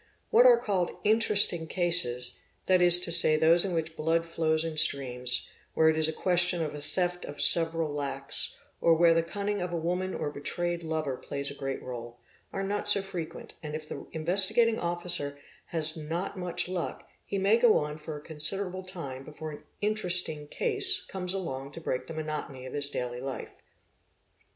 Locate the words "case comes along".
20.47-21.71